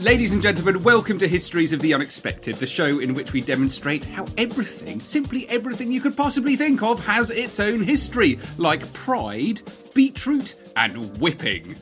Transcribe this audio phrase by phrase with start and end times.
[0.00, 4.02] Ladies and gentlemen, welcome to Histories of the Unexpected, the show in which we demonstrate
[4.02, 9.60] how everything, simply everything you could possibly think of, has its own history, like pride,
[9.92, 11.76] beetroot, and whipping.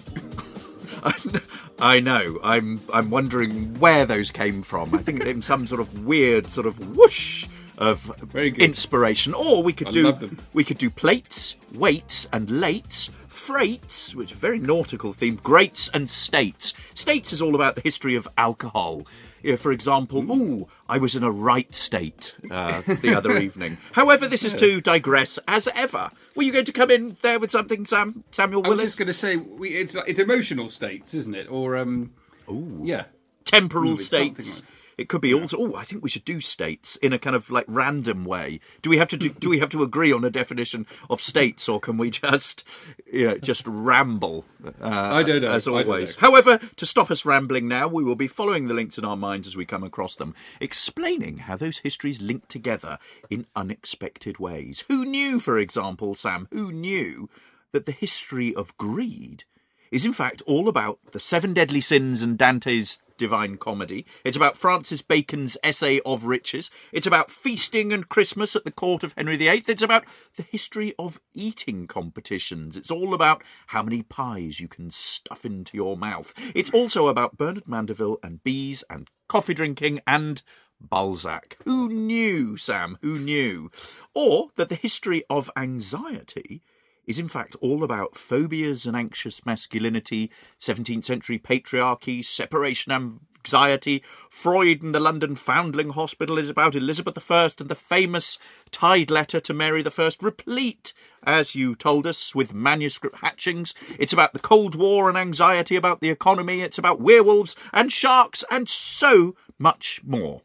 [1.78, 2.40] I know.
[2.42, 4.92] I'm I'm wondering where those came from.
[4.96, 7.46] I think in some sort of weird sort of whoosh
[7.78, 9.32] of inspiration.
[9.32, 10.38] Or we could I do love them.
[10.52, 16.74] we could do plates, weights, and lates, freights, which very nautical theme, greats and states.
[16.94, 19.06] States is all about the history of alcohol.
[19.42, 20.36] You know, for example, Mm.
[20.36, 23.78] ooh, I was in a right state uh, the other evening.
[23.92, 26.10] However, this is to digress as ever.
[26.34, 29.06] Were you going to come in there with something, Sam Samuel I was just going
[29.06, 31.46] to say, we, it's it's emotional states, isn't it?
[31.50, 32.12] Or um,
[32.50, 33.04] ooh, yeah,
[33.44, 34.60] temporal Ooh, states.
[34.60, 35.56] like- It could be also.
[35.56, 38.58] Oh, I think we should do states in a kind of like random way.
[38.82, 39.28] Do we have to do?
[39.28, 42.64] do we have to agree on a definition of states, or can we just,
[43.10, 44.44] you know, just ramble?
[44.82, 45.52] Uh, I don't know.
[45.52, 46.16] As always.
[46.16, 46.20] know.
[46.28, 49.46] However, to stop us rambling now, we will be following the links in our minds
[49.46, 52.98] as we come across them, explaining how those histories link together
[53.30, 54.84] in unexpected ways.
[54.88, 56.48] Who knew, for example, Sam?
[56.50, 57.30] Who knew
[57.70, 59.44] that the history of greed
[59.90, 64.06] is in fact all about the seven deadly sins and Dante's Divine Comedy.
[64.24, 66.70] It's about Francis Bacon's Essay of Riches.
[66.92, 69.64] It's about feasting and Christmas at the court of Henry VIII.
[69.66, 70.04] It's about
[70.36, 72.76] the history of eating competitions.
[72.76, 76.32] It's all about how many pies you can stuff into your mouth.
[76.54, 80.42] It's also about Bernard Mandeville and bees and coffee drinking and
[80.80, 81.56] Balzac.
[81.64, 82.98] Who knew, Sam?
[83.02, 83.70] Who knew?
[84.14, 86.62] Or that the history of anxiety
[87.08, 90.30] is in fact all about phobias and anxious masculinity,
[90.60, 94.02] 17th century patriarchy, separation anxiety.
[94.28, 98.38] Freud and the London Foundling Hospital is about Elizabeth I and the famous
[98.70, 100.92] tied letter to Mary I, replete,
[101.22, 103.72] as you told us, with manuscript hatchings.
[103.98, 106.60] It's about the Cold War and anxiety about the economy.
[106.60, 110.42] It's about werewolves and sharks and so much more.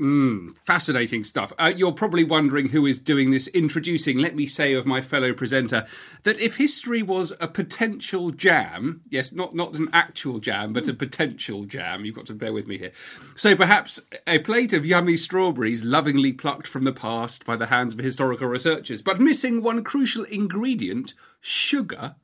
[0.00, 1.52] Mm, fascinating stuff.
[1.58, 4.16] Uh, you're probably wondering who is doing this introducing.
[4.16, 5.86] Let me say of my fellow presenter
[6.22, 10.94] that if history was a potential jam, yes, not not an actual jam, but a
[10.94, 12.92] potential jam, you've got to bear with me here.
[13.36, 17.92] So perhaps a plate of yummy strawberries, lovingly plucked from the past by the hands
[17.92, 21.12] of historical researchers, but missing one crucial ingredient:
[21.42, 22.14] sugar.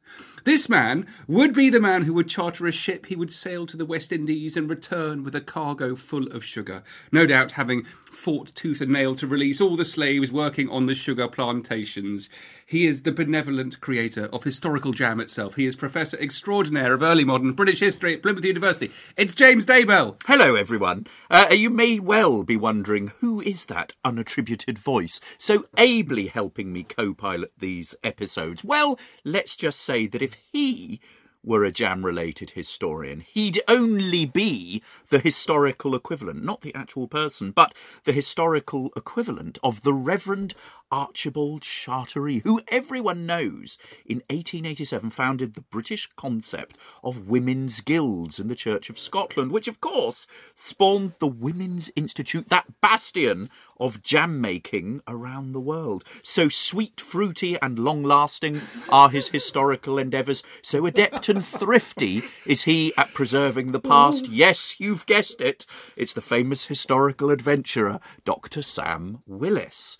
[0.46, 3.06] This man would be the man who would charter a ship.
[3.06, 6.84] He would sail to the West Indies and return with a cargo full of sugar.
[7.10, 10.94] No doubt having fought tooth and nail to release all the slaves working on the
[10.94, 12.30] sugar plantations.
[12.64, 15.56] He is the benevolent creator of historical jam itself.
[15.56, 18.92] He is Professor Extraordinaire of Early Modern British History at Plymouth University.
[19.16, 20.22] It's James Daybell.
[20.26, 21.08] Hello, everyone.
[21.28, 26.84] Uh, you may well be wondering who is that unattributed voice so ably helping me
[26.84, 28.62] co pilot these episodes?
[28.62, 31.00] Well, let's just say that if he
[31.46, 37.52] were a jam related historian, he'd only be the historical equivalent, not the actual person,
[37.52, 37.72] but
[38.04, 40.54] the historical equivalent of the Reverend
[40.90, 48.48] Archibald Charteris, who everyone knows in 1887 founded the British concept of women's guilds in
[48.48, 53.48] the Church of Scotland, which of course spawned the Women's Institute, that bastion
[53.78, 56.04] of jam making around the world.
[56.22, 58.60] So sweet, fruity, and long lasting
[58.90, 60.42] are his historical endeavours.
[60.62, 64.28] So adept and thrifty is he at preserving the past.
[64.28, 65.66] Yes, you've guessed it.
[65.96, 68.62] It's the famous historical adventurer, Dr.
[68.62, 69.98] Sam Willis.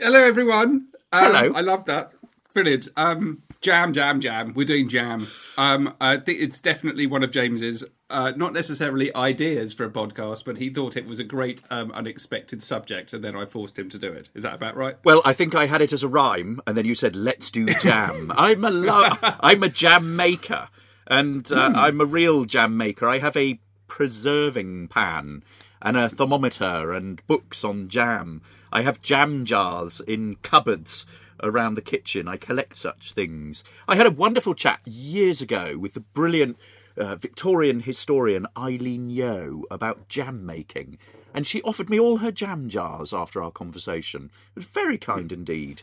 [0.00, 0.88] Hello, everyone.
[1.12, 1.52] Um, Hello.
[1.54, 2.12] I love that.
[2.52, 2.88] Brilliant.
[2.96, 4.52] Um, Jam, jam, jam.
[4.54, 5.26] We're doing jam.
[5.56, 10.44] Um, I think it's definitely one of James's, uh, not necessarily ideas for a podcast,
[10.44, 13.88] but he thought it was a great um, unexpected subject, and then I forced him
[13.88, 14.28] to do it.
[14.34, 14.96] Is that about right?
[15.02, 17.64] Well, I think I had it as a rhyme, and then you said, "Let's do
[17.66, 20.68] jam." I'm a lo- I'm a jam maker,
[21.06, 23.08] and uh, I'm a real jam maker.
[23.08, 25.42] I have a preserving pan
[25.80, 28.42] and a thermometer and books on jam.
[28.74, 31.06] I have jam jars in cupboards
[31.40, 32.26] around the kitchen.
[32.26, 33.62] I collect such things.
[33.86, 36.58] I had a wonderful chat years ago with the brilliant
[36.96, 40.98] uh, Victorian historian Eileen Yeo about jam making,
[41.32, 44.30] and she offered me all her jam jars after our conversation.
[44.56, 45.82] It was very kind indeed.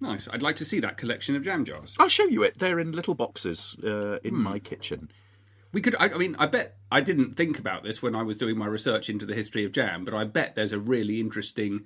[0.00, 0.26] Nice.
[0.32, 1.94] I'd like to see that collection of jam jars.
[2.00, 2.58] I'll show you it.
[2.58, 5.10] They're in little boxes uh, in my kitchen.
[5.74, 5.94] We could.
[5.98, 8.66] I, I mean, I bet I didn't think about this when I was doing my
[8.66, 11.84] research into the history of jam, but I bet there's a really interesting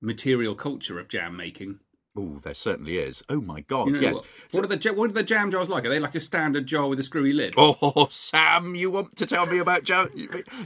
[0.00, 1.80] material culture of jam making.
[2.16, 3.22] Oh, there certainly is.
[3.28, 3.86] Oh my God!
[3.86, 4.14] You know, yes.
[4.14, 5.84] What, what are the what are the jam jars like?
[5.84, 7.54] Are they like a standard jar with a screwy lid?
[7.56, 10.08] Oh, Sam, you want to tell me about jam?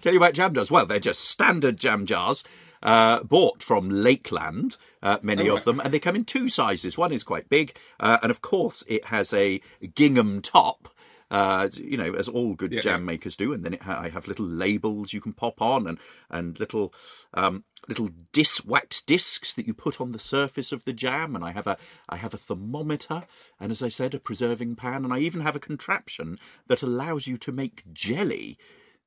[0.01, 0.71] Tell you about jam jars?
[0.71, 2.45] Well, they're just standard jam jars.
[2.83, 6.99] Uh, bought from Lakeland, uh, many Oh, of them, and they come in two sizes.
[6.99, 9.63] One is quite big, uh, and of course, it has a
[9.95, 10.91] gingham top.
[11.35, 13.07] Uh, you know, as all good Yeah, jam yeah.
[13.07, 15.99] makers do, and then it ha- I have little labels you can pop on, and
[16.31, 16.95] and little
[17.41, 21.45] um, little dis wax discs that you put on the surface of the jam, and
[21.45, 21.77] I have a
[22.09, 23.23] I have a thermometer,
[23.59, 26.39] and as I said, a preserving pan, and I even have a contraption
[26.69, 28.57] that allows you to make jelly.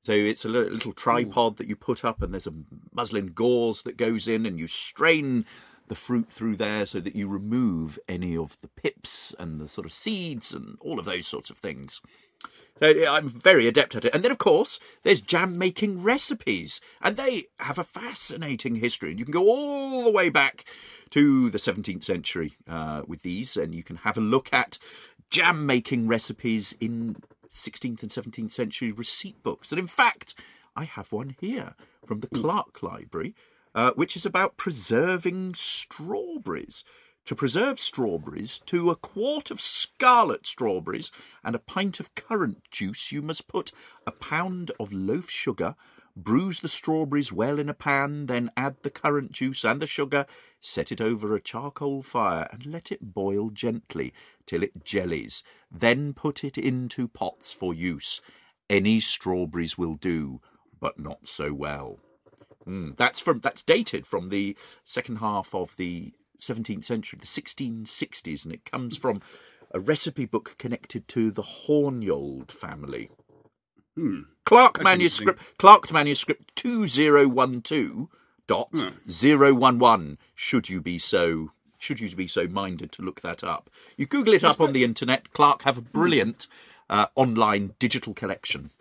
[0.04, 2.54] So it's a li- little tripod that you put up, and there's a
[2.94, 5.46] muslin gauze that goes in, and you strain
[5.88, 9.86] the fruit through there so that you remove any of the pips and the sort
[9.86, 12.02] of seeds and all of those sorts of things.
[12.80, 14.14] So I'm very adept at it.
[14.14, 19.12] And then, of course, there's jam making recipes, and they have a fascinating history.
[19.12, 20.66] And you can go all the way back
[21.12, 24.78] to the 17th century uh, with these, and you can have a look at
[25.30, 27.18] jam making recipes in
[27.52, 29.72] 16th and 17th century receipt books.
[29.72, 30.36] And in fact,
[30.76, 31.74] I have one here
[32.06, 33.34] from the Clark Library,
[33.78, 36.84] uh, which is about preserving strawberries.
[37.26, 41.12] To preserve strawberries, to a quart of scarlet strawberries
[41.44, 43.72] and a pint of currant juice, you must put
[44.08, 45.76] a pound of loaf sugar,
[46.16, 50.26] bruise the strawberries well in a pan, then add the currant juice and the sugar,
[50.60, 54.12] set it over a charcoal fire, and let it boil gently
[54.48, 55.44] till it jellies.
[55.70, 58.22] Then put it into pots for use.
[58.72, 60.42] Any strawberries will do,
[60.80, 62.00] but not so well.
[62.68, 68.44] Mm, that's from that's dated from the second half of the 17th century, the 1660s,
[68.46, 69.22] and it comes from
[69.72, 73.10] a recipe book connected to the Hornyold family.
[73.96, 74.22] Hmm.
[74.46, 78.10] Clark That's manuscript, Clark manuscript two zero one two
[78.48, 78.90] dot Hmm.
[79.10, 80.18] zero one one.
[80.36, 83.70] Should you be so, should you be so minded to look that up?
[83.98, 85.34] You Google it up on the internet.
[85.34, 86.48] Clark have a brilliant
[86.90, 88.72] uh, online digital collection.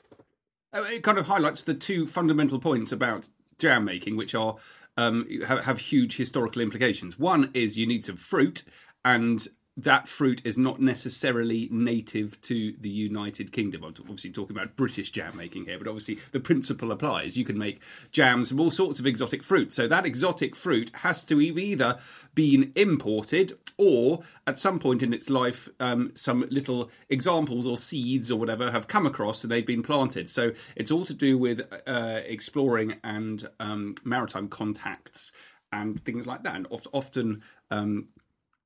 [0.73, 4.56] Uh, It kind of highlights the two fundamental points about jam making, which are
[4.97, 7.19] um, have, have huge historical implications.
[7.19, 8.64] One is you need some fruit,
[9.05, 13.84] and that fruit is not necessarily native to the United Kingdom.
[13.84, 17.37] I'm obviously talking about British jam making here, but obviously the principle applies.
[17.37, 17.81] You can make
[18.11, 19.75] jams from all sorts of exotic fruit.
[19.75, 21.99] So that exotic fruit has to have either
[22.34, 28.31] been imported or at some point in its life, um, some little examples or seeds
[28.31, 30.31] or whatever have come across and they've been planted.
[30.31, 35.32] So it's all to do with uh, exploring and um, maritime contacts
[35.70, 36.56] and things like that.
[36.56, 37.43] And oft- often.
[37.70, 38.09] Um,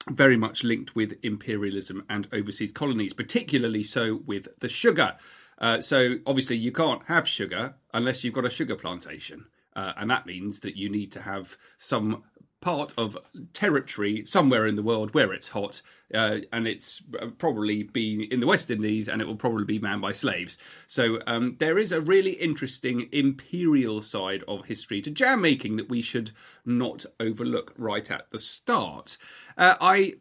[0.09, 5.17] very much linked with imperialism and overseas colonies, particularly so with the sugar.
[5.59, 10.11] Uh, so obviously, you can't have sugar unless you've got a sugar plantation, uh, and
[10.11, 12.23] that means that you need to have some
[12.61, 13.17] part of
[13.53, 15.83] territory somewhere in the world where it's hot,
[16.15, 17.03] uh, and it's
[17.39, 20.59] probably been in the West Indies, and it will probably be manned by slaves.
[20.87, 25.89] So um, there is a really interesting imperial side of history to jam making that
[25.89, 26.33] we should
[26.65, 29.17] not overlook right at the start.
[29.57, 30.15] Uh, I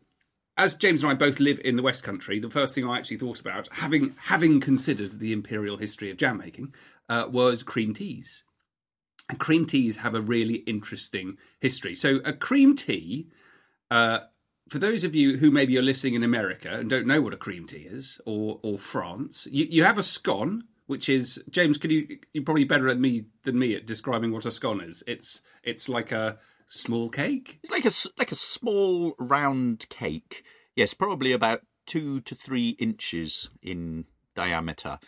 [0.60, 3.18] as James and I both live in the West Country, the first thing I actually
[3.18, 6.74] thought about, having having considered the imperial history of jam making,
[7.08, 8.44] uh, was cream teas.
[9.30, 11.96] And cream teas have a really interesting history.
[11.96, 13.28] So a cream tea,
[13.92, 14.22] uh,
[14.70, 17.38] for those of you who maybe you're listening in America and don't know what a
[17.38, 21.78] cream tea is, or or France, you, you have a scone, which is James.
[21.78, 25.04] Could you you're probably better at me than me at describing what a scone is?
[25.06, 27.60] It's it's like a small cake.
[27.70, 30.44] like a like a small round cake.
[30.76, 34.06] Yes, probably about two to three inches in
[34.36, 35.00] diameter,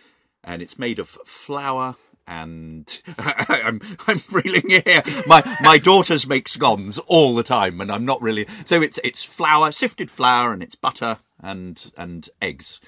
[0.44, 1.96] and it's made of flour.
[2.34, 5.04] And I'm I'm reeling here.
[5.28, 8.48] My my daughters make scones all the time, and I'm not really.
[8.64, 12.80] So it's it's flour, sifted flour, and it's butter and and eggs.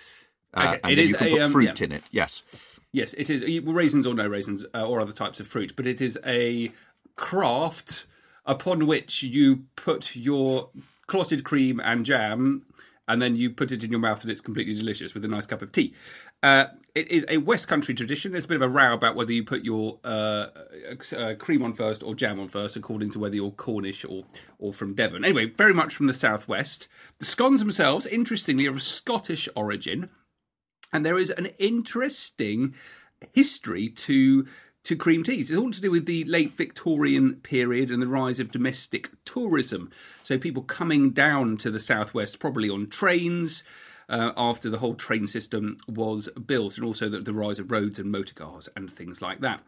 [0.56, 1.86] Okay, and it then is you can a, put um, fruit yeah.
[1.86, 2.04] in it.
[2.10, 2.44] Yes.
[2.94, 6.00] Yes, it is raisins or no raisins uh, or other types of fruit, but it
[6.00, 6.72] is a
[7.16, 8.06] craft
[8.46, 10.70] upon which you put your
[11.08, 12.66] clotted cream and jam,
[13.08, 15.48] and then you put it in your mouth, and it's completely delicious with a nice
[15.48, 15.94] cup of tea.
[16.44, 18.32] Uh, it is a West Country tradition.
[18.32, 20.48] There's a bit of a row about whether you put your uh,
[21.18, 24.26] uh, cream on first or jam on first, according to whether you're Cornish or
[24.60, 25.24] or from Devon.
[25.26, 26.88] Anyway, very much from the southwest.
[27.18, 30.10] The scones themselves, interestingly, are of Scottish origin.
[30.92, 32.76] And there is an interesting
[33.32, 34.46] history to
[34.84, 35.50] to cream teas.
[35.50, 39.90] It's all to do with the late Victorian period and the rise of domestic tourism.
[40.22, 43.64] So people coming down to the southwest, probably on trains.
[44.10, 48.00] Uh, after the whole train system was built, and also the, the rise of roads
[48.00, 49.62] and motor cars and things like that.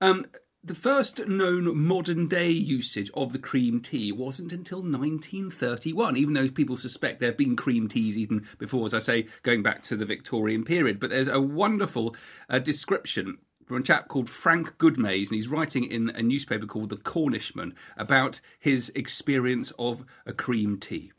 [0.00, 0.26] Um,
[0.62, 6.48] the first known modern day usage of the cream tea wasn't until 1931, even though
[6.48, 9.96] people suspect there have been cream teas eaten before, as I say, going back to
[9.96, 10.98] the Victorian period.
[10.98, 12.14] But there's a wonderful
[12.50, 16.88] uh, description from a chap called Frank Goodmays, and he's writing in a newspaper called
[16.88, 21.12] The Cornishman about his experience of a cream tea.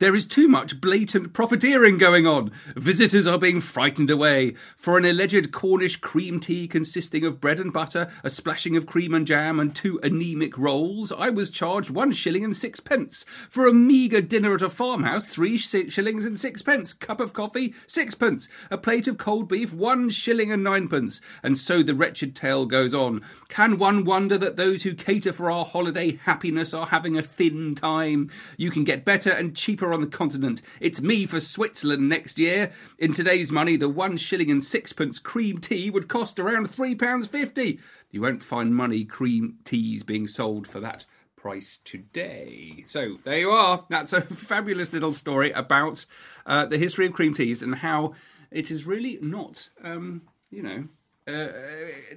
[0.00, 2.52] There is too much blatant profiteering going on.
[2.74, 4.54] Visitors are being frightened away.
[4.74, 9.12] For an alleged Cornish cream tea consisting of bread and butter, a splashing of cream
[9.12, 13.24] and jam, and two anemic rolls, I was charged one shilling and sixpence.
[13.24, 16.94] For a meagre dinner at a farmhouse, three shillings and sixpence.
[16.94, 18.48] Cup of coffee, sixpence.
[18.70, 21.20] A plate of cold beef, one shilling and ninepence.
[21.42, 23.20] And so the wretched tale goes on.
[23.50, 27.74] Can one wonder that those who cater for our holiday happiness are having a thin
[27.74, 28.28] time?
[28.56, 30.62] You can get better and cheaper on the continent.
[30.80, 32.72] It's me for Switzerland next year.
[32.98, 37.26] In today's money, the one shilling and sixpence cream tea would cost around three pounds
[37.26, 37.78] fifty.
[38.10, 41.06] You won't find money cream teas being sold for that
[41.36, 42.84] price today.
[42.86, 43.84] So there you are.
[43.88, 46.04] That's a fabulous little story about
[46.46, 48.14] uh, the history of cream teas and how
[48.50, 50.88] it is really not, um, you know,
[51.28, 51.48] uh,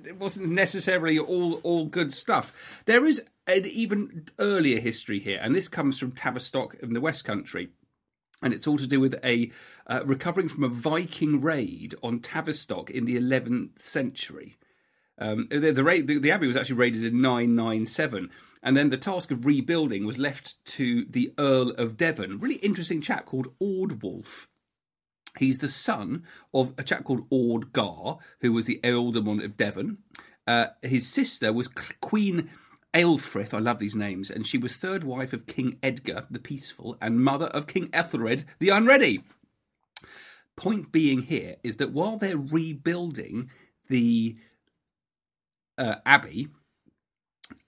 [0.06, 2.82] it wasn't necessarily all all good stuff.
[2.86, 7.26] There is an even earlier history here, and this comes from Tavistock in the West
[7.26, 7.70] Country.
[8.42, 9.52] And it's all to do with a
[9.88, 14.58] uh, recovering from a Viking raid on Tavistock in the 11th century.
[15.18, 18.30] Um, the, the, the, the abbey was actually raided in 997,
[18.62, 22.40] and then the task of rebuilding was left to the Earl of Devon.
[22.40, 24.48] Really interesting chap called Ordwulf.
[25.38, 26.24] He's the son
[26.54, 30.00] of a chap called Ordgar, who was the ealdorman of Devon.
[30.46, 32.50] Uh, his sister was Queen
[32.94, 36.98] Aelfrith, I love these names, and she was third wife of King Edgar the Peaceful
[37.02, 39.24] and mother of King Ethelred the Unready.
[40.56, 43.50] Point being here is that while they're rebuilding
[43.90, 44.38] the
[45.78, 46.50] uh, abbey,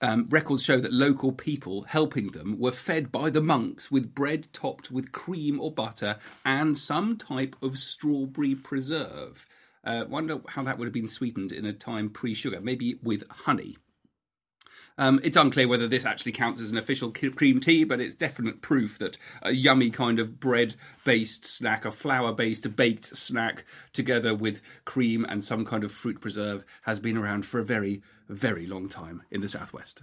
[0.00, 4.52] um, records show that local people helping them were fed by the monks with bread
[4.52, 9.46] topped with cream or butter and some type of strawberry preserve.
[9.82, 13.24] Uh, wonder how that would have been sweetened in a time pre sugar, maybe with
[13.28, 13.76] honey.
[14.98, 18.62] Um, it's unclear whether this actually counts as an official cream tea, but it's definite
[18.62, 20.74] proof that a yummy kind of bread
[21.04, 26.20] based snack, a flour based baked snack, together with cream and some kind of fruit
[26.20, 30.02] preserve, has been around for a very, very long time in the Southwest.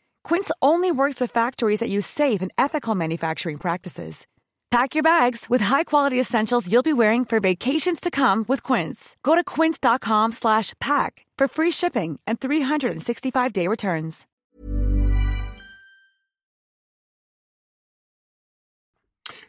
[0.23, 4.25] Quince only works with factories that use safe and ethical manufacturing practices.
[4.71, 9.17] Pack your bags with high-quality essentials you'll be wearing for vacations to come with Quince.
[9.21, 14.27] Go to quince.com/pack for free shipping and 365-day returns.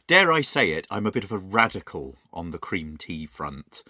[0.08, 3.84] Dare I say it, I'm a bit of a radical on the cream tea front.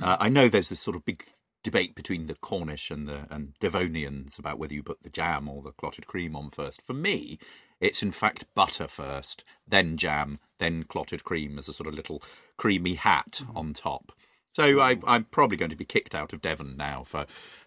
[0.00, 1.24] Uh, I know there's this sort of big
[1.64, 5.62] debate between the Cornish and the and Devonians about whether you put the jam or
[5.62, 6.80] the clotted cream on first.
[6.82, 7.38] For me,
[7.80, 12.22] it's in fact butter first, then jam, then clotted cream as a sort of little
[12.56, 13.56] creamy hat mm-hmm.
[13.56, 14.12] on top.
[14.52, 17.26] So I, I'm probably going to be kicked out of Devon now for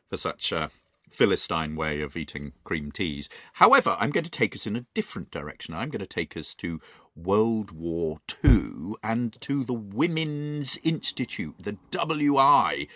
[0.09, 0.69] for such a
[1.09, 3.29] philistine way of eating cream teas.
[3.53, 5.73] However, I'm going to take us in a different direction.
[5.73, 6.79] I'm going to take us to
[7.15, 12.87] World War II and to the Women's Institute, the WI,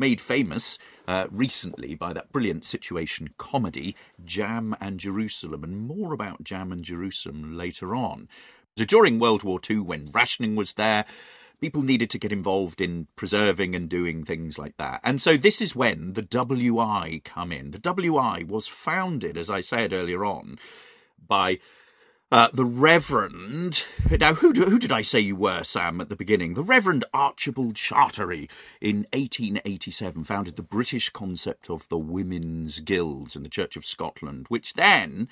[0.00, 6.42] made famous uh, recently by that brilliant situation comedy, Jam and Jerusalem, and more about
[6.42, 8.28] Jam and Jerusalem later on.
[8.76, 11.04] So during World War II, when rationing was there,
[11.60, 15.00] people needed to get involved in preserving and doing things like that.
[15.04, 17.72] And so this is when the WI come in.
[17.72, 20.58] The WI was founded, as I said earlier on,
[21.26, 21.58] by
[22.32, 23.84] uh, the Reverend.
[24.08, 26.54] Now, who, do, who did I say you were, Sam, at the beginning?
[26.54, 28.46] The Reverend Archibald Charteris
[28.80, 34.46] in 1887 founded the British concept of the Women's Guilds in the Church of Scotland,
[34.48, 35.28] which then,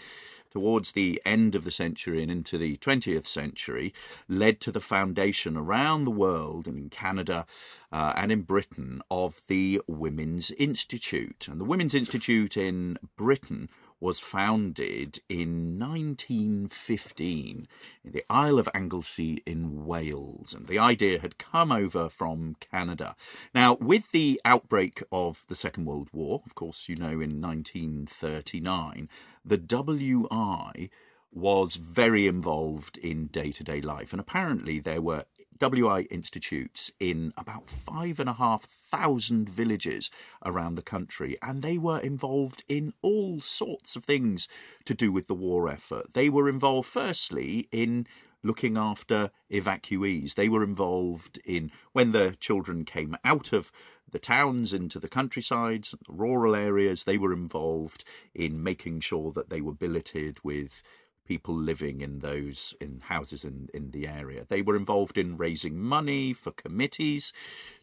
[0.50, 3.94] towards the end of the century and into the 20th century,
[4.28, 7.46] led to the foundation around the world and in Canada
[7.92, 11.46] uh, and in Britain of the Women's Institute.
[11.48, 13.68] And the Women's Institute in Britain
[14.00, 17.68] was founded in 1915
[18.04, 23.16] in the Isle of Anglesey in Wales, and the idea had come over from Canada.
[23.54, 29.08] Now, with the outbreak of the Second World War, of course, you know, in 1939,
[29.44, 30.90] the WI
[31.32, 35.24] was very involved in day to day life, and apparently there were
[35.60, 40.10] WI institutes in about five and a half thousand villages
[40.44, 44.48] around the country, and they were involved in all sorts of things
[44.84, 46.14] to do with the war effort.
[46.14, 48.06] They were involved, firstly, in
[48.42, 50.34] looking after evacuees.
[50.34, 53.72] They were involved in when the children came out of
[54.10, 59.60] the towns into the countrysides, rural areas, they were involved in making sure that they
[59.60, 60.82] were billeted with
[61.28, 64.46] people living in those in houses in, in the area.
[64.48, 67.34] They were involved in raising money for committees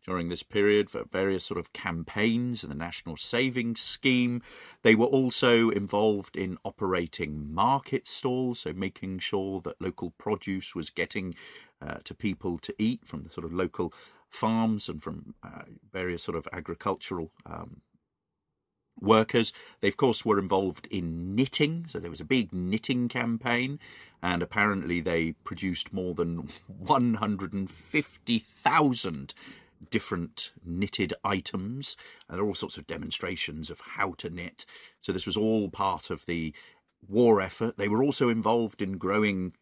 [0.03, 4.41] during this period for various sort of campaigns in the National Savings Scheme.
[4.81, 10.89] They were also involved in operating market stalls, so making sure that local produce was
[10.89, 11.35] getting
[11.81, 13.93] uh, to people to eat from the sort of local
[14.27, 17.81] farms and from uh, various sort of agricultural um,
[18.99, 19.53] workers.
[19.81, 23.79] They, of course, were involved in knitting, so there was a big knitting campaign,
[24.21, 29.33] and apparently they produced more than 150,000
[29.91, 31.97] different knitted items.
[32.27, 34.65] And there are all sorts of demonstrations of how to knit.
[35.01, 36.53] So this was all part of the
[37.07, 37.77] war effort.
[37.77, 39.53] They were also involved in growing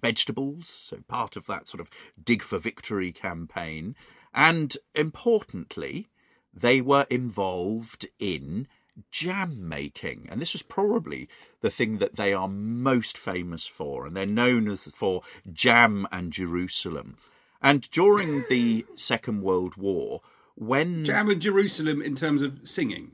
[0.00, 1.90] vegetables, so part of that sort of
[2.22, 3.94] Dig for Victory campaign.
[4.34, 6.08] And importantly,
[6.56, 8.66] they were involved in
[9.10, 10.26] jam making.
[10.30, 11.28] And this was probably
[11.60, 14.06] the thing that they are most famous for.
[14.06, 17.18] And they're known as for Jam and Jerusalem.
[17.62, 20.22] And during the Second World War,
[20.54, 23.12] when Jam and Jerusalem in terms of singing.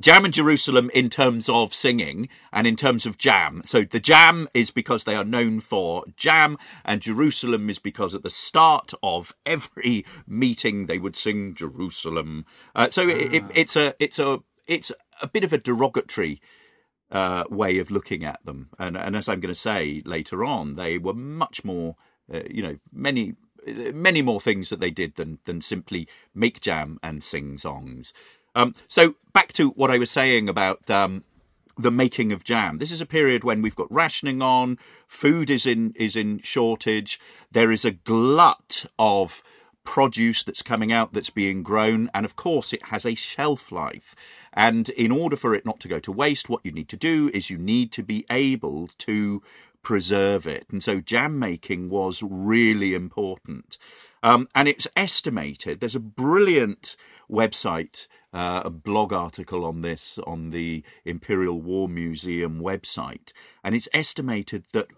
[0.00, 3.62] Jam and Jerusalem in terms of singing and in terms of jam.
[3.64, 8.22] So the jam is because they are known for jam, and Jerusalem is because at
[8.22, 12.46] the start of every meeting they would sing Jerusalem.
[12.74, 16.40] Uh, so it, it, it's a it's a it's a bit of a derogatory
[17.10, 20.76] uh, way of looking at them, and and as I'm going to say later on,
[20.76, 21.96] they were much more,
[22.32, 23.34] uh, you know, many
[23.92, 28.14] many more things that they did than than simply make jam and sing songs.
[28.54, 31.24] Um, so back to what I was saying about um,
[31.78, 32.78] the making of jam.
[32.78, 37.18] This is a period when we've got rationing on, food is in is in shortage.
[37.50, 39.42] There is a glut of
[39.84, 44.14] produce that's coming out that's being grown, and of course, it has a shelf life.
[44.52, 47.30] And in order for it not to go to waste, what you need to do
[47.32, 49.42] is you need to be able to
[49.82, 50.66] preserve it.
[50.70, 53.76] And so jam making was really important.
[54.22, 56.96] Um, and it's estimated, there's a brilliant
[57.32, 63.32] website, uh, a blog article on this on the Imperial War Museum website,
[63.64, 64.88] and it's estimated that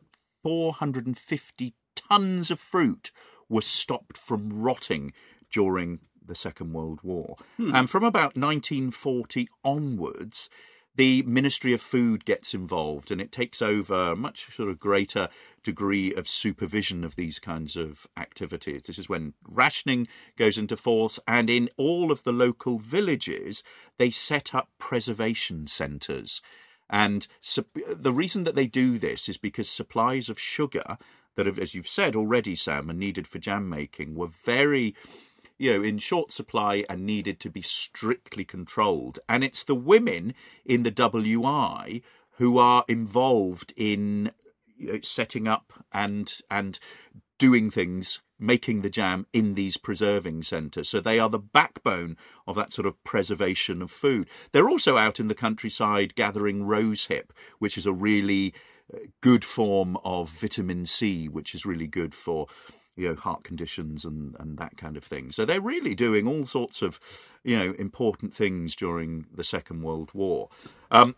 [0.43, 3.13] 450 tons of fruit
[3.49, 5.13] were stopped from rotting
[5.51, 7.37] during the Second World War.
[7.57, 7.75] Hmm.
[7.75, 10.51] And from about 1940 onwards,
[10.97, 15.29] the Ministry of Food gets involved and it takes over a much sort of greater
[15.65, 18.83] degree of supervision of these kinds of activities.
[18.83, 23.65] This is when rationing goes into force, and in all of the local villages,
[23.99, 26.41] they set up preservation centres.
[26.89, 27.27] And
[27.75, 30.99] the reason that they do this is because supplies of sugar
[31.35, 34.95] that have, as you've said already, Sam, are needed for jam making were very
[35.59, 39.19] you know, in short supply and needed to be strictly controlled.
[39.29, 42.03] And it's the women in the WI
[42.39, 44.33] who are involved in
[45.03, 46.79] setting up and and
[47.39, 50.89] doing things, making the jam in these preserving centres.
[50.89, 54.29] So they are the backbone of that sort of preservation of food.
[54.53, 58.55] They're also out in the countryside gathering rosehip, which is a really
[58.93, 62.47] uh, good form of vitamin C, which is really good for
[62.97, 65.33] you know heart conditions and and that kind of thing.
[65.33, 67.01] So they're really doing all sorts of
[67.43, 70.49] you know important things during the Second World War.
[70.91, 71.17] Um,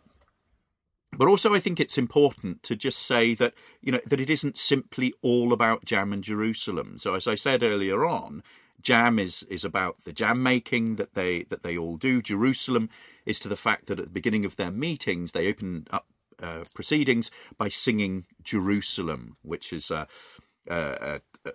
[1.13, 4.59] but also, I think it's important to just say that you know that it isn't
[4.59, 6.99] simply all about jam and Jerusalem.
[6.99, 8.43] So, as I said earlier on,
[8.81, 12.21] jam is is about the jam making that they that they all do.
[12.21, 12.91] Jerusalem
[13.25, 16.07] is to the fact that at the beginning of their meetings they open up
[16.43, 20.07] uh, proceedings by singing Jerusalem, which is a,
[20.69, 21.51] a, a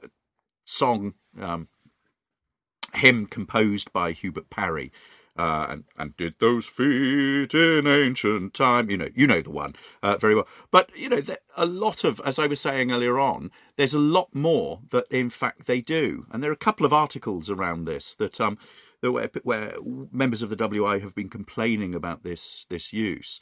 [0.66, 1.68] song um,
[2.96, 4.92] hymn composed by Hubert Parry.
[5.42, 9.74] Uh, and, and did those feet in ancient time, you know, you know the one
[10.04, 10.48] uh, very well.
[10.70, 11.24] But you know,
[11.58, 15.32] a lot of, as I was saying earlier on, there's a lot more that in
[15.32, 18.60] fact they do, and there are a couple of articles around this that um,
[19.00, 19.74] where, where
[20.12, 23.40] members of the WI have been complaining about this this use.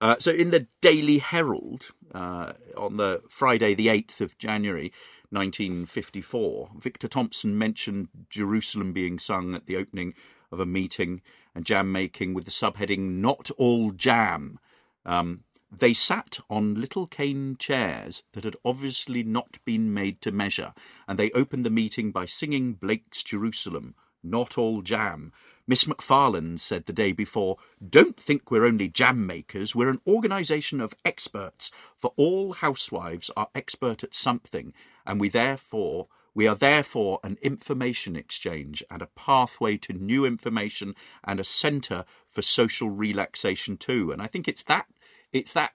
[0.00, 4.92] Uh, so in the Daily Herald uh, on the Friday, the eighth of January,
[5.30, 10.12] 1954, Victor Thompson mentioned Jerusalem being sung at the opening
[10.50, 11.22] of a meeting
[11.54, 14.58] and jam making with the subheading "Not All Jam."
[15.04, 20.74] Um, they sat on little cane chairs that had obviously not been made to measure,
[21.08, 25.32] and they opened the meeting by singing Blake's Jerusalem, Not All Jam,
[25.68, 27.56] Miss McFarland said the day before,
[27.86, 33.48] Don't think we're only jam makers, we're an organisation of experts, for all housewives are
[33.52, 34.72] expert at something,
[35.04, 36.06] and we therefore
[36.36, 40.94] we are therefore an information exchange and a pathway to new information
[41.24, 44.12] and a centre for social relaxation too.
[44.12, 44.86] And I think it's that
[45.32, 45.72] it's that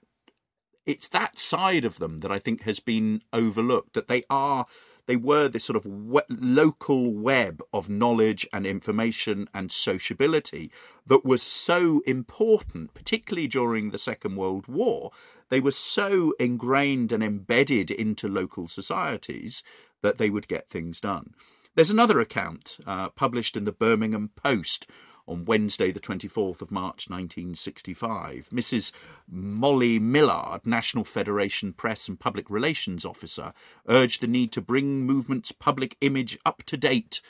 [0.86, 4.66] it's that side of them that I think has been overlooked, that they are
[5.06, 5.84] they were this sort of
[6.28, 10.70] local web of knowledge and information and sociability
[11.04, 15.10] that was so important, particularly during the Second World War.
[15.48, 19.64] They were so ingrained and embedded into local societies
[20.02, 21.34] that they would get things done.
[21.74, 24.86] There's another account uh, published in the Birmingham Post
[25.26, 28.48] on Wednesday, the 24th of March 1965.
[28.52, 28.92] Mrs.
[29.28, 33.52] Molly Millard, National Federation Press and Public Relations Officer,
[33.88, 37.20] urged the need to bring movement's public image up to date.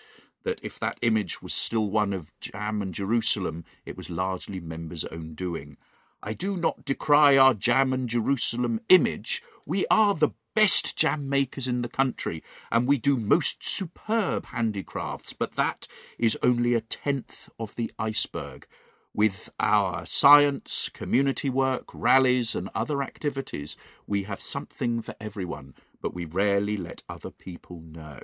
[0.44, 5.04] That if that image was still one of Jam and Jerusalem, it was largely members'
[5.04, 5.76] own doing.
[6.20, 9.42] I do not decry our Jam and Jerusalem image.
[9.66, 15.32] We are the best jam makers in the country, and we do most superb handicrafts,
[15.32, 15.86] but that
[16.18, 18.66] is only a tenth of the iceberg.
[19.14, 26.14] With our science, community work, rallies, and other activities, we have something for everyone, but
[26.14, 28.20] we rarely let other people know.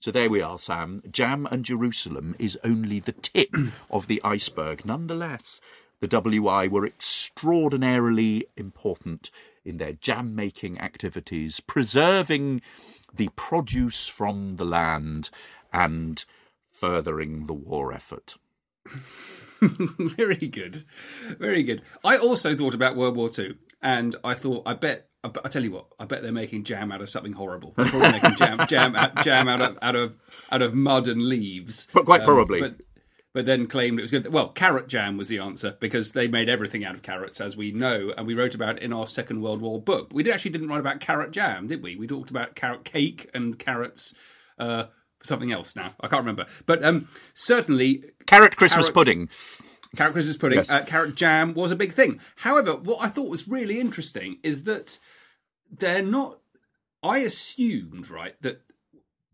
[0.00, 1.02] So there we are, Sam.
[1.10, 3.54] Jam and Jerusalem is only the tip
[3.90, 4.84] of the iceberg.
[4.84, 5.60] Nonetheless,
[6.00, 9.30] the WI were extraordinarily important
[9.64, 12.60] in their jam making activities, preserving
[13.14, 15.30] the produce from the land
[15.72, 16.24] and
[16.70, 18.36] furthering the war effort.
[19.60, 20.84] Very good.
[21.38, 21.82] Very good.
[22.04, 25.70] I also thought about World War II and I thought, I bet I, tell you
[25.70, 27.74] what, I bet they're making jam out of something horrible.
[27.76, 30.14] They're probably making jam, jam, out, jam out of out of
[30.50, 31.86] out of mud and leaves.
[31.92, 32.60] But quite um, probably.
[32.60, 32.80] But
[33.34, 34.32] but then claimed it was good.
[34.32, 37.70] Well, carrot jam was the answer because they made everything out of carrots, as we
[37.72, 40.10] know, and we wrote about it in our Second World War book.
[40.12, 41.96] We actually didn't write about carrot jam, did we?
[41.96, 44.14] We talked about carrot cake and carrots
[44.58, 44.84] uh,
[45.22, 45.94] something else now.
[46.00, 49.28] I can't remember, but um, certainly Carrot Christmas Carrot- pudding.
[49.96, 50.70] carrot Christmas pudding, Yes.
[50.70, 52.20] uh, carrot jam was a big thing.
[52.36, 54.98] However, what I thought was really interesting is that
[55.70, 56.38] they're not.
[57.02, 58.60] I assumed right that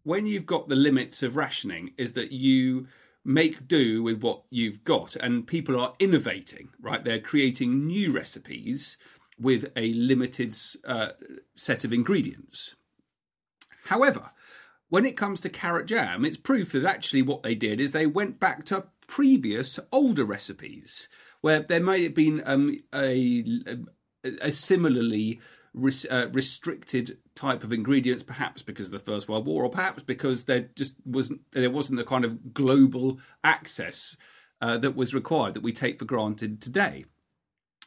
[0.04, 2.86] when you've got the limits of rationing, is that you
[3.28, 6.70] make do with what you've got, and people are innovating.
[6.80, 8.96] Right, they're creating new recipes
[9.38, 11.10] with a limited uh,
[11.54, 12.74] set of ingredients.
[13.84, 14.30] However,
[14.88, 18.06] when it comes to carrot jam, it's proof that actually what they did is they
[18.06, 21.08] went back to previous older recipes
[21.40, 23.44] where there may have been um, a,
[24.40, 25.40] a similarly
[25.72, 30.02] res, uh, restricted type of ingredients, perhaps because of the First World War, or perhaps
[30.02, 34.16] because there just wasn't there wasn't the kind of global access
[34.60, 37.04] uh, that was required that we take for granted today.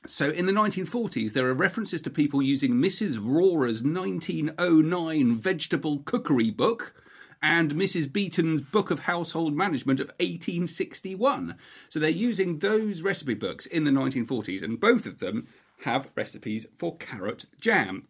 [0.08, 3.20] So in the 1940s, there are references to people using Mrs.
[3.20, 6.96] Rorer's 1909 vegetable cookery book
[7.44, 8.12] and Mrs.
[8.12, 11.56] Beeton's Book of Household Management of 1861.
[11.90, 15.48] So they're using those recipe books in the 1940s, and both of them
[15.84, 18.08] have recipes for carrot jam.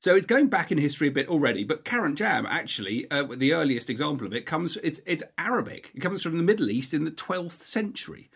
[0.00, 3.54] So it's going back in history a bit already, but carrot jam actually, uh, the
[3.54, 5.90] earliest example of it comes it's it's Arabic.
[5.94, 8.30] It comes from the Middle East in the 12th century.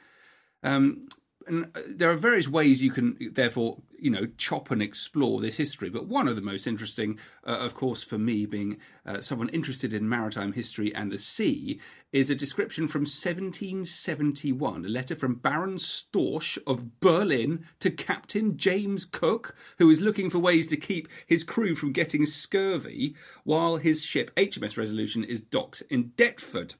[0.62, 1.08] Um,
[1.50, 5.56] and uh, there are various ways you can therefore you know chop and explore this
[5.56, 5.90] history.
[5.90, 9.92] But one of the most interesting uh, of course for me being uh, someone interested
[9.92, 11.80] in maritime history and the sea
[12.12, 19.04] is a description from 1771 a letter from baron storch of berlin to captain james
[19.04, 24.04] cook who is looking for ways to keep his crew from getting scurvy while his
[24.04, 26.74] ship hms resolution is docked in deptford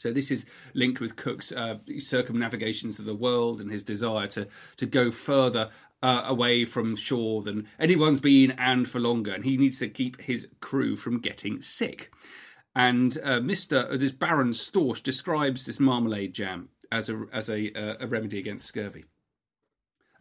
[0.00, 4.48] so this is linked with Cook's uh, circumnavigations of the world and his desire to
[4.78, 5.68] to go further
[6.02, 10.22] uh, away from shore than anyone's been and for longer, and he needs to keep
[10.22, 12.10] his crew from getting sick.
[12.74, 17.70] And uh, Mister uh, this Baron Storch describes this marmalade jam as a as a,
[17.74, 19.04] uh, a remedy against scurvy.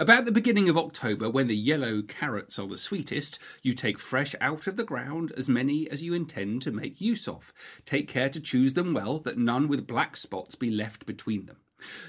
[0.02, 4.34] About the beginning of October, when the yellow carrots are the sweetest, you take fresh
[4.40, 7.52] out of the ground as many as you intend to make use of.
[7.84, 11.58] Take care to choose them well, that none with black spots be left between them.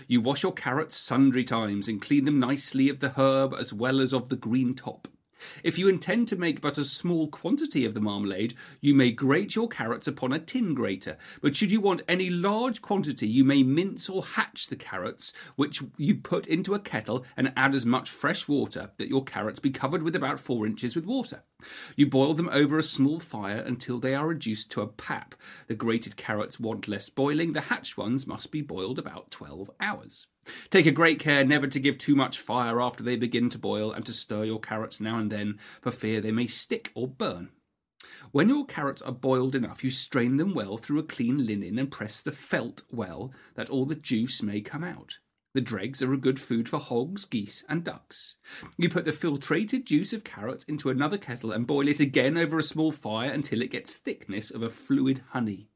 [0.07, 4.01] You wash your carrots sundry times and clean them nicely of the herb as well
[4.01, 5.09] as of the green top.
[5.63, 9.55] If you intend to make but a small quantity of the marmalade, you may grate
[9.55, 11.17] your carrots upon a tin grater.
[11.41, 15.83] But should you want any large quantity, you may mince or hatch the carrots, which
[15.97, 19.71] you put into a kettle and add as much fresh water that your carrots be
[19.71, 21.43] covered with about four inches with water.
[21.97, 25.35] You boil them over a small fire until they are reduced to a pap.
[25.67, 30.27] The grated carrots want less boiling, the hatched ones must be boiled about 12 hours.
[30.71, 33.93] Take a great care never to give too much fire after they begin to boil,
[33.93, 37.51] and to stir your carrots now and then, for fear they may stick or burn.
[38.33, 41.91] When your carrots are boiled enough, you strain them well through a clean linen and
[41.91, 45.19] press the felt well, that all the juice may come out.
[45.53, 48.37] The dregs are a good food for hogs, geese, and ducks.
[48.77, 52.57] You put the filtrated juice of carrots into another kettle and boil it again over
[52.57, 55.70] a small fire until it gets thickness of a fluid honey.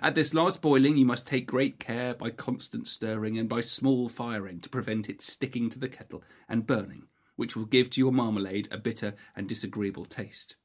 [0.00, 4.08] At this last boiling, you must take great care by constant stirring and by small
[4.08, 7.04] firing to prevent it sticking to the kettle and burning,
[7.36, 10.56] which will give to your marmalade a bitter and disagreeable taste.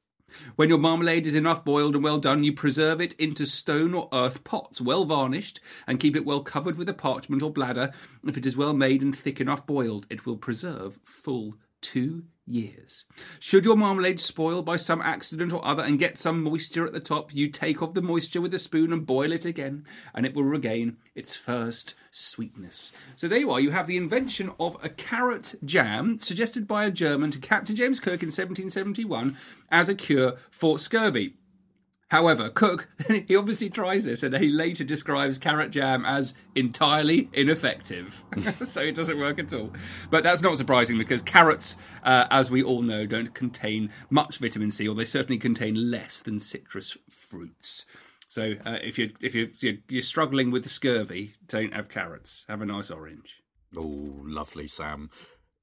[0.57, 4.09] When your marmalade is enough boiled and well done, you preserve it into stone or
[4.11, 7.93] earth pots, well varnished, and keep it well covered with a parchment or bladder.
[8.25, 13.05] If it is well made and thick enough boiled, it will preserve full two years.
[13.39, 16.99] Should your marmalade spoil by some accident or other and get some moisture at the
[16.99, 19.85] top, you take off the moisture with a spoon and boil it again,
[20.15, 22.93] and it will regain its first sweetness.
[23.15, 23.59] So there you are.
[23.59, 27.99] You have the invention of a carrot jam suggested by a German to Captain James
[27.99, 29.37] Cook in 1771
[29.69, 31.35] as a cure for scurvy.
[32.09, 32.87] However, Cook,
[33.27, 38.23] he obviously tries this and he later describes carrot jam as entirely ineffective.
[38.63, 39.71] so it doesn't work at all.
[40.09, 44.71] But that's not surprising because carrots, uh, as we all know, don't contain much vitamin
[44.71, 47.85] C, or they certainly contain less than citrus fruits.
[48.29, 52.45] So uh, if you're if you're, you're you're struggling with scurvy, don't have carrots.
[52.49, 53.41] Have a nice orange.
[53.75, 55.09] Oh, lovely, Sam.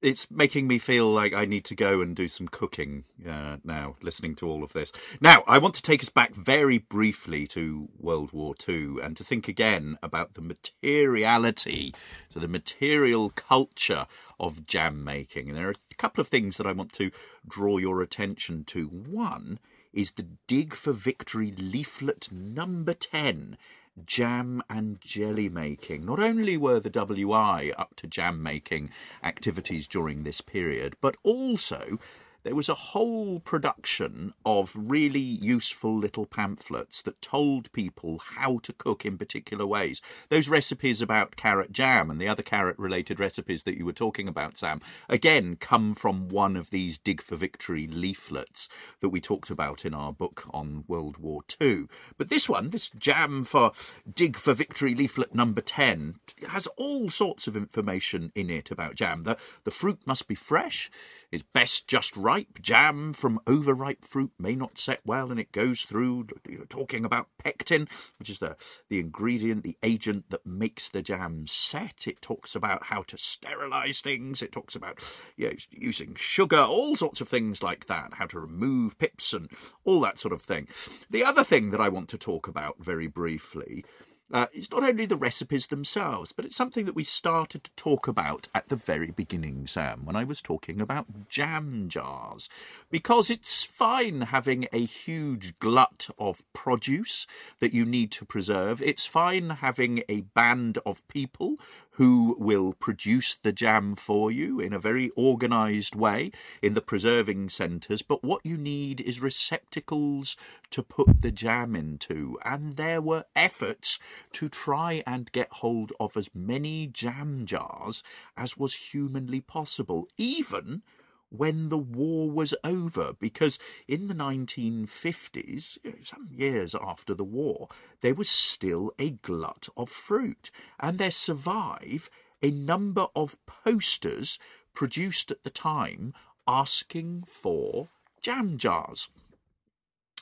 [0.05, 3.97] It's making me feel like I need to go and do some cooking uh, now,
[4.03, 4.93] listening to all of this.
[5.19, 9.25] Now, I want to take us back very briefly to World War II and to
[9.25, 11.95] think again about the materiality,
[12.29, 14.07] so the material culture
[14.39, 15.49] of jam making.
[15.49, 17.11] And there are a couple of things that I want to
[17.49, 18.89] draw your attention to.
[18.89, 19.59] One
[19.95, 23.57] is the Dig for Victory leaflet number 10
[24.05, 26.05] jam and jelly making.
[26.05, 28.91] Not only were the WI up to jam making
[29.23, 31.99] activities during this period, but also
[32.45, 38.73] there was a whole production of really useful little pamphlets that told people how to
[38.73, 40.03] cook in particular ways.
[40.29, 44.29] Those recipes about carrot jam and the other carrot related recipes that you were talking
[44.29, 48.69] about, Sam, again come from one of these Dig for Victory leaflets
[49.01, 51.87] that we talked about in our book on World War II.
[52.19, 53.73] But this one, this jam for
[54.13, 56.17] Dig for Victory leaflet number 10,
[56.49, 59.23] has all sorts of information in it about jam.
[59.23, 60.91] The, the fruit must be fresh.
[61.35, 62.61] It's best just ripe.
[62.63, 67.05] Jam from overripe fruit may not set well, and it goes through you know, talking
[67.05, 67.89] about pectin,
[68.21, 68.57] which is the,
[68.89, 72.07] the ingredient, the agent that makes the jam set.
[72.07, 74.43] It talks about how to sterilize things.
[74.43, 75.01] It talks about
[75.37, 79.51] you know, using sugar, all sorts of things like that, how to remove pips and
[79.85, 80.69] all that sort of thing.
[81.11, 83.85] The other thing that I want to talk about very briefly
[84.33, 88.09] uh, it's not only the recipes themselves, but it's something that we started to talk
[88.09, 92.49] about at the very beginning, Sam, when I was talking about jam jars.
[92.91, 97.27] Because it's fine having a huge glut of produce
[97.61, 98.81] that you need to preserve.
[98.81, 101.59] It's fine having a band of people
[101.93, 107.49] who will produce the jam for you in a very organised way in the preserving
[107.49, 108.03] centres.
[108.03, 110.37] But what you need is receptacles
[110.75, 112.37] to put the jam into.
[112.45, 114.01] And there were efforts
[114.33, 118.03] to try and get hold of as many jam jars
[118.37, 120.83] as was humanly possible, even
[121.29, 123.57] when the war was over, because
[123.87, 127.69] in the 1950s, some years after the war,
[128.01, 132.11] there was still a glut of fruit, and there survive
[132.43, 134.41] a number of posters
[134.75, 136.13] produced at the time
[136.49, 137.87] asking for
[138.21, 139.09] jam jars.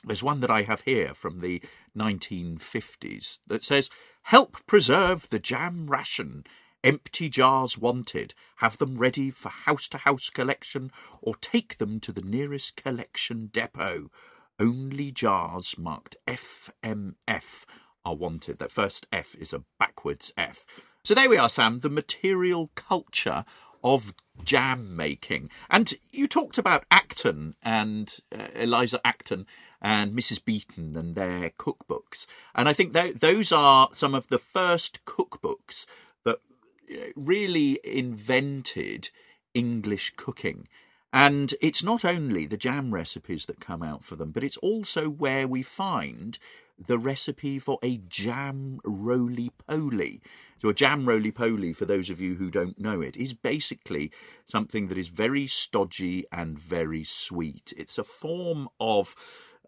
[0.05, 1.61] There's one that I have here from the
[1.97, 3.89] 1950s that says,
[4.23, 6.45] Help preserve the jam ration.
[6.83, 8.33] Empty jars wanted.
[8.57, 13.49] Have them ready for house to house collection or take them to the nearest collection
[13.53, 14.11] depot.
[14.59, 17.65] Only jars marked FMF
[18.05, 18.59] are wanted.
[18.59, 20.65] That first F is a backwards F.
[21.03, 23.45] So there we are, Sam, the material culture
[23.83, 25.49] of jam making.
[25.69, 29.45] And you talked about Acton and uh, Eliza Acton
[29.81, 30.43] and Mrs.
[30.43, 32.25] Beeton and their cookbooks.
[32.55, 35.85] And I think th- those are some of the first cookbooks
[36.23, 36.39] that
[37.15, 39.09] really invented
[39.53, 40.67] English cooking.
[41.11, 45.09] And it's not only the jam recipes that come out for them, but it's also
[45.09, 46.39] where we find
[46.87, 50.21] the recipe for a jam roly poly.
[50.63, 54.13] So, a jam roly poly, for those of you who don't know it, is basically
[54.47, 57.73] something that is very stodgy and very sweet.
[57.75, 59.13] It's a form of,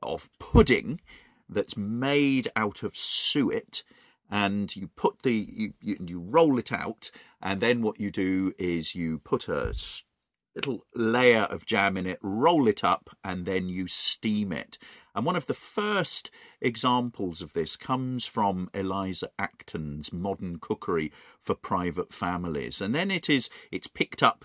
[0.02, 1.02] of pudding
[1.50, 3.84] that's made out of suet
[4.32, 8.54] and you put the you, you, you roll it out and then what you do
[8.58, 9.74] is you put a
[10.56, 14.80] little layer of jam in it roll it up and then you steam it
[15.16, 21.56] and one of the first examples of this comes from Eliza Acton's Modern Cookery for
[21.56, 22.82] Private Families.
[22.82, 24.44] And then it is it's picked up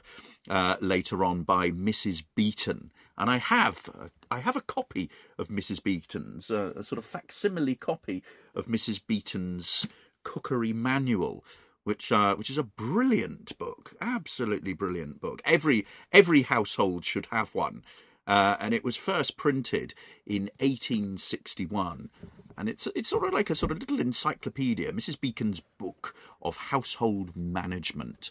[0.49, 2.23] uh, later on by Mrs.
[2.37, 2.91] Beeton.
[3.19, 3.91] And I have
[4.31, 5.83] I have a copy of Mrs.
[5.83, 8.23] Beeton's, uh, a sort of facsimile copy
[8.55, 9.01] of Mrs.
[9.07, 9.89] Beeton's
[10.23, 11.45] cookery manual,
[11.83, 15.43] which uh, which is a brilliant book, absolutely brilliant book.
[15.45, 17.83] Every every household should have one.
[18.31, 19.93] Uh, and it was first printed
[20.25, 22.11] in 1861.
[22.57, 25.21] And it's it's sort of like a sort of little encyclopedia, Mrs.
[25.21, 28.31] Beeton's book of household management.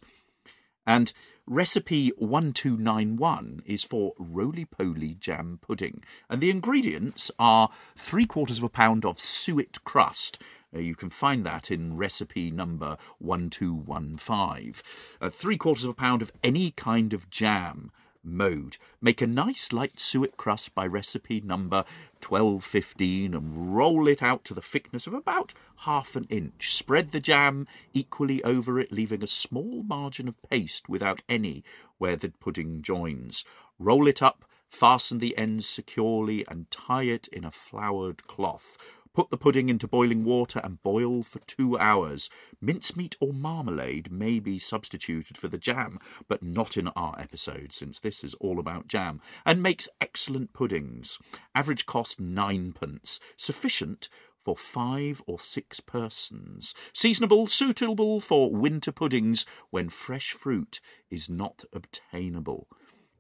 [0.88, 1.12] And
[1.46, 6.02] recipe 1291 is for roly poly jam pudding.
[6.30, 10.40] And the ingredients are three quarters of a pound of suet crust.
[10.74, 14.76] Uh, you can find that in recipe number 1215.
[15.20, 17.92] Uh, three quarters of a pound of any kind of jam,
[18.36, 18.78] mode.
[19.02, 21.86] Make a nice light suet crust by recipe number
[22.22, 26.74] 1215 and roll it out to the thickness of about half an inch.
[26.74, 31.64] Spread the jam equally over it, leaving a small margin of paste without any
[31.98, 33.46] where the pudding joins.
[33.78, 38.78] Roll it up, fasten the ends securely, and tie it in a floured cloth.
[39.20, 42.30] Put the pudding into boiling water and boil for two hours.
[42.62, 48.00] Mincemeat or marmalade may be substituted for the jam, but not in our episode, since
[48.00, 51.20] this is all about jam, and makes excellent puddings.
[51.54, 54.08] Average cost ninepence, sufficient
[54.46, 56.74] for five or six persons.
[56.94, 60.80] Seasonable, suitable for winter puddings when fresh fruit
[61.12, 62.70] is not obtainable.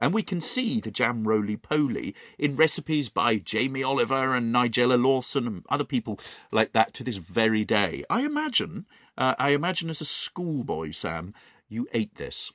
[0.02, 5.02] And we can see the jam roly poly in recipes by Jamie Oliver and Nigella
[5.02, 6.19] Lawson and other people
[6.52, 8.04] like that to this very day.
[8.10, 8.86] I imagine,
[9.17, 11.34] uh, I imagine as a schoolboy, Sam,
[11.67, 12.52] you ate this.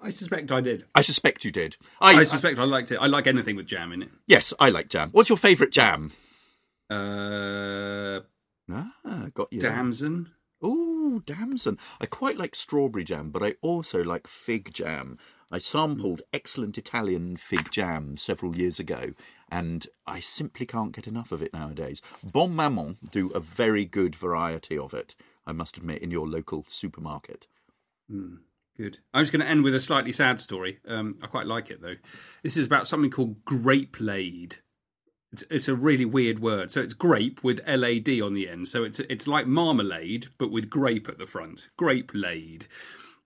[0.00, 0.86] I suspect I did.
[0.94, 1.76] I suspect you did.
[2.00, 2.98] I, I suspect I, I liked it.
[3.00, 4.08] I like anything with jam in it.
[4.26, 5.10] Yes, I like jam.
[5.12, 6.12] What's your favourite jam?
[6.90, 8.20] Uh,
[8.70, 9.60] Ah, got you.
[9.60, 10.30] Damson.
[10.64, 11.78] Ooh, damson.
[12.00, 15.18] I quite like strawberry jam, but I also like fig jam.
[15.52, 19.12] I sampled excellent Italian fig jam several years ago,
[19.50, 22.00] and I simply can't get enough of it nowadays.
[22.32, 25.14] Bon Maman do a very good variety of it,
[25.46, 27.46] I must admit, in your local supermarket.
[28.76, 28.98] Good.
[29.12, 30.78] I'm just going to end with a slightly sad story.
[30.88, 31.96] Um, I quite like it though.
[32.42, 34.60] This is about something called Grapelade.
[35.32, 36.70] It's, it's a really weird word.
[36.70, 38.68] So it's grape with L A D on the end.
[38.68, 41.68] So it's it's like marmalade but with grape at the front.
[41.78, 42.66] Grapelade,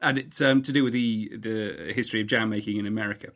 [0.01, 3.29] and it's um, to do with the the history of jam making in America.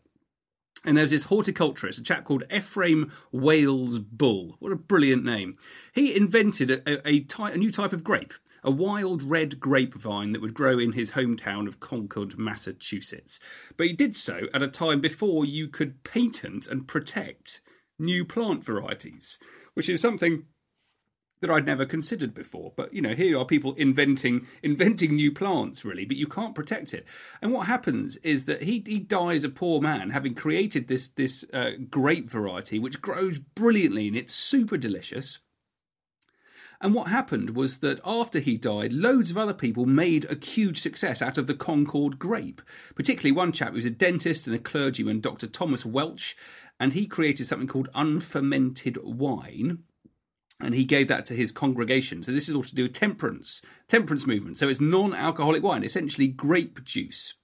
[0.84, 4.56] And there's this horticulturist, a chap called Ephraim Wales Bull.
[4.61, 5.56] What a brilliant name.
[5.92, 8.32] He invented a, a, a, ty- a new type of grape,
[8.64, 13.38] a wild red grapevine that would grow in his hometown of Concord, Massachusetts.
[13.76, 17.61] But he did so at a time before you could patent and protect
[17.98, 19.38] new plant varieties,
[19.74, 20.44] which is something
[21.41, 22.72] that I'd never considered before.
[22.76, 26.95] But you know, here are people inventing inventing new plants, really, but you can't protect
[26.95, 27.07] it.
[27.41, 31.45] And what happens is that he he dies a poor man, having created this this
[31.53, 35.38] uh, grape variety which grows brilliantly and it's super delicious.
[36.82, 40.78] And what happened was that after he died, loads of other people made a huge
[40.80, 42.62] success out of the Concord grape.
[42.95, 45.47] Particularly one chap who was a dentist and a clergyman, Dr.
[45.47, 46.34] Thomas Welch,
[46.78, 49.82] and he created something called unfermented wine
[50.61, 52.22] and he gave that to his congregation.
[52.22, 54.58] So this is all to do with temperance, temperance movement.
[54.58, 57.34] So it's non-alcoholic wine, essentially grape juice.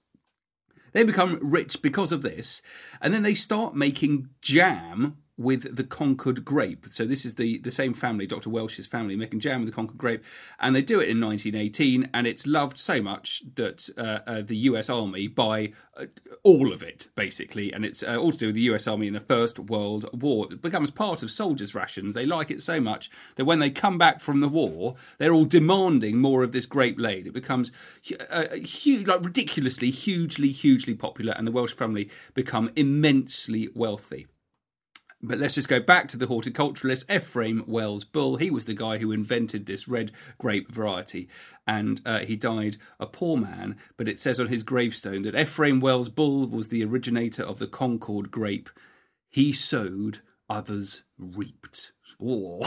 [0.92, 2.62] They become rich because of this,
[3.00, 6.86] and then they start making jam with the Concord grape.
[6.90, 8.48] So this is the, the same family, Dr.
[8.48, 10.24] Welch's family, making jam with the Concord grape,
[10.58, 14.56] and they do it in 1918, and it's loved so much that uh, uh, the
[14.56, 14.88] U.S.
[14.88, 16.06] Army buy uh,
[16.42, 18.86] all of it basically, and it's uh, all to do with the U.S.
[18.86, 20.46] Army in the First World War.
[20.50, 22.14] It becomes part of soldiers' rations.
[22.14, 25.44] They like it so much that when they come back from the war, they're all
[25.44, 27.26] demanding more of this Grapelade.
[27.26, 27.72] It becomes
[28.30, 34.26] uh, huge, like ridiculously, hugely, hugely popular, and the Welch family become immensely wealthy.
[35.22, 38.36] But let's just go back to the horticulturalist Ephraim Wells Bull.
[38.36, 41.28] He was the guy who invented this red grape variety,
[41.66, 43.76] and uh, he died a poor man.
[43.96, 47.66] But it says on his gravestone that Ephraim Wells Bull was the originator of the
[47.66, 48.68] Concord grape.
[49.28, 51.92] He sowed, others reaped.
[52.22, 52.60] Oh.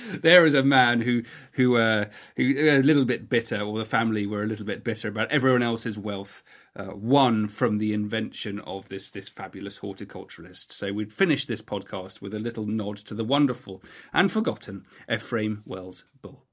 [0.22, 1.22] there is a man who
[1.52, 2.06] who uh,
[2.36, 5.62] who a little bit bitter, or the family were a little bit bitter about everyone
[5.62, 6.42] else's wealth,
[6.76, 10.72] uh, won from the invention of this this fabulous horticulturalist.
[10.72, 15.62] So we'd finish this podcast with a little nod to the wonderful and forgotten Ephraim
[15.64, 16.44] Wells Bull.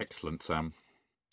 [0.00, 0.72] Excellent, Sam.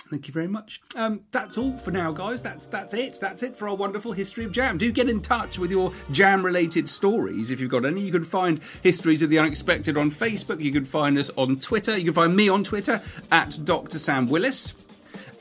[0.09, 0.81] Thank you very much.
[0.95, 2.41] Um, that's all for now, guys.
[2.41, 3.19] That's that's it.
[3.19, 4.77] That's it for our wonderful history of jam.
[4.77, 8.01] Do get in touch with your jam-related stories if you've got any.
[8.01, 10.61] You can find histories of the unexpected on Facebook.
[10.61, 11.97] You can find us on Twitter.
[11.97, 13.01] You can find me on Twitter
[13.31, 13.99] at Dr.
[13.99, 14.73] Sam Willis.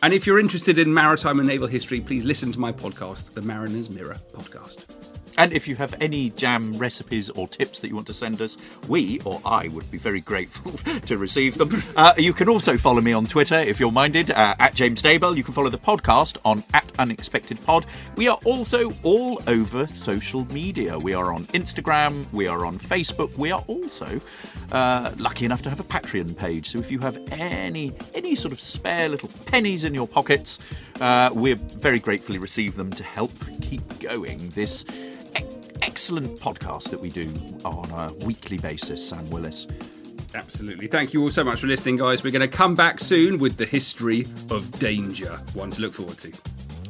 [0.03, 3.43] And if you're interested in maritime and naval history, please listen to my podcast, the
[3.43, 4.85] Mariner's Mirror podcast.
[5.39, 8.57] And if you have any jam recipes or tips that you want to send us,
[8.89, 10.73] we or I would be very grateful
[11.03, 11.81] to receive them.
[11.95, 15.37] Uh, you can also follow me on Twitter if you're minded uh, at James Daybell.
[15.37, 17.87] You can follow the podcast on at Unexpected Pod.
[18.17, 20.99] We are also all over social media.
[20.99, 22.27] We are on Instagram.
[22.33, 23.39] We are on Facebook.
[23.39, 24.21] We are also
[24.73, 26.71] uh, lucky enough to have a Patreon page.
[26.71, 30.59] So if you have any any sort of spare little pennies in your pockets,
[31.01, 34.85] uh, we very gratefully receive them to help keep going this
[35.99, 37.29] excellent podcast that we do
[37.65, 39.67] on a weekly basis, Sam Willis.
[40.33, 40.87] Absolutely.
[40.87, 42.23] Thank you all so much for listening, guys.
[42.23, 45.41] We're going to come back soon with the history of danger.
[45.55, 46.33] One to look forward to.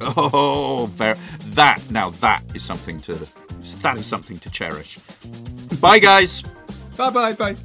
[0.02, 1.18] Oh, very,
[1.54, 3.14] that now that is something to
[3.80, 4.98] that is something to cherish.
[5.80, 6.42] Bye, guys.
[6.98, 7.56] Bye bye bye.